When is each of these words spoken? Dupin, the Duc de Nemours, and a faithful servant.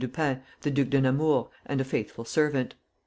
Dupin, 0.01 0.41
the 0.61 0.71
Duc 0.71 0.89
de 0.89 0.99
Nemours, 0.99 1.49
and 1.63 1.79
a 1.79 1.83
faithful 1.83 2.25
servant. 2.25 2.73